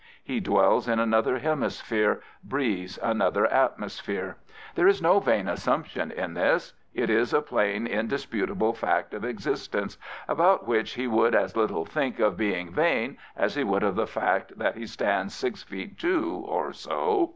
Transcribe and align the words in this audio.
He 0.23 0.39
dwells 0.39 0.87
in 0.87 0.97
another 0.97 1.41
he^jisphere, 1.41 2.21
breathes 2.43 2.97
another 3.03 3.45
atmosphere. 3.45 4.37
There 4.73 4.87
is 4.87 4.99
no 4.99 5.19
vain 5.19 5.47
assumption 5.47 6.09
in 6.11 6.33
this. 6.33 6.73
It 6.95 7.11
is 7.11 7.35
a 7.35 7.41
plain, 7.43 7.85
indisputable 7.85 8.73
fact 8.73 9.13
of 9.13 9.23
existence, 9.23 9.99
about 10.27 10.67
which 10.67 10.93
he 10.93 11.05
would 11.05 11.35
as 11.35 11.55
little 11.55 11.85
think 11.85 12.17
of 12.19 12.35
being 12.35 12.71
vain 12.71 13.19
as 13.37 13.53
he 13.53 13.63
would 13.63 13.83
of 13.83 13.93
the 13.95 14.07
fact 14.07 14.57
that 14.57 14.75
he 14.75 14.87
stands 14.87 15.35
six 15.35 15.61
feet 15.61 15.99
two 15.99 16.43
or 16.47 16.73
so. 16.73 17.29